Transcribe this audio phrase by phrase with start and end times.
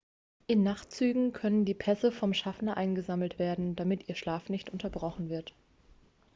[0.47, 5.53] in nachtzügen können die pässe vom schaffner eingesammelt werden damit ihr schlaf nicht unterbrochen wird